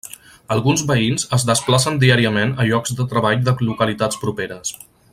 [0.53, 4.75] Alguns veïns es desplacen diàriament a llocs de treball de localitats properes.